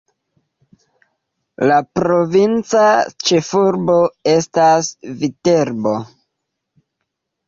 La 1.71 1.75
provinca 1.99 2.85
ĉefurbo 3.27 3.97
estas 4.31 4.89
Viterbo. 5.21 5.93